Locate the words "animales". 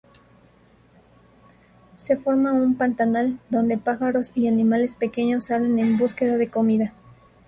4.47-4.95